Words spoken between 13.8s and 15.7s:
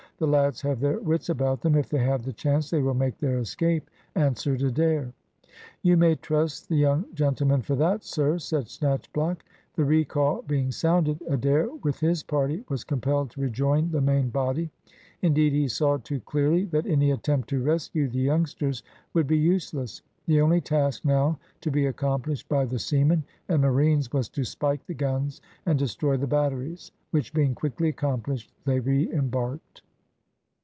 the main body; indeed, he